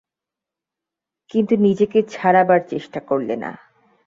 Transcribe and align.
কিন্তু 1.31 1.53
নিজেকে 1.57 1.99
ছাড়াবার 2.11 2.61
চেষ্টা 2.69 2.99
করলে 3.09 3.35
না। 3.35 3.51